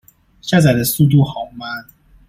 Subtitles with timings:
[0.41, 1.85] 下載的速度好慢